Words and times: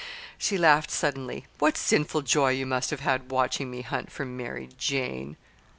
She 0.35 0.57
laughed 0.57 0.89
suddenly. 0.89 1.45
"What 1.59 1.77
sinful 1.77 2.23
joy 2.23 2.53
you 2.53 2.65
must 2.65 2.89
have 2.89 3.01
had 3.01 3.29
watching 3.29 3.69
me 3.69 3.83
hunt 3.83 4.11
for 4.11 4.25
'Mary 4.25 4.69
Jane.'" 4.75 5.37